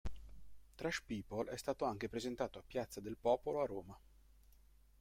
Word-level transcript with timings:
Trash 0.77 1.03
People 1.05 1.45
è 1.51 1.57
stato 1.57 1.85
anche 1.85 2.09
presentato 2.09 2.57
a 2.57 2.63
Piazza 2.65 2.99
del 3.01 3.17
Popolo 3.19 3.61
a 3.61 3.65
Roma. 3.65 3.99